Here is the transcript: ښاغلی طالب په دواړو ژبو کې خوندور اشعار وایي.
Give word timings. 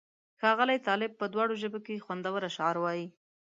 ښاغلی 0.39 0.77
طالب 0.87 1.11
په 1.19 1.25
دواړو 1.33 1.53
ژبو 1.61 1.79
کې 1.85 2.03
خوندور 2.05 2.41
اشعار 2.49 2.75
وایي. 2.79 3.05